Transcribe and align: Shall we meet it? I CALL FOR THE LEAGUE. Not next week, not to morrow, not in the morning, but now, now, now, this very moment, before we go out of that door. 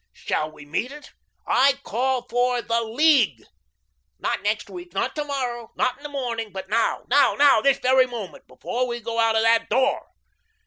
Shall 0.13 0.51
we 0.51 0.65
meet 0.65 0.91
it? 0.91 1.11
I 1.45 1.73
CALL 1.83 2.25
FOR 2.27 2.59
THE 2.63 2.81
LEAGUE. 2.81 3.45
Not 4.17 4.41
next 4.41 4.67
week, 4.67 4.93
not 4.95 5.13
to 5.13 5.23
morrow, 5.23 5.69
not 5.75 5.97
in 5.97 6.01
the 6.01 6.09
morning, 6.09 6.51
but 6.51 6.69
now, 6.69 7.03
now, 7.07 7.35
now, 7.35 7.61
this 7.61 7.77
very 7.77 8.07
moment, 8.07 8.47
before 8.47 8.87
we 8.87 8.99
go 8.99 9.19
out 9.19 9.35
of 9.35 9.43
that 9.43 9.69
door. 9.69 10.07